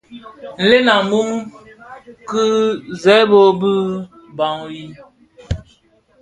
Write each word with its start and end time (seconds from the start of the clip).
Nlem 0.61 0.87
a 0.95 0.97
mum 1.09 1.29
ki 2.29 2.43
zerbo, 3.01 3.41
bi 3.61 3.73
bag 4.37 4.57
wii, 4.63 4.91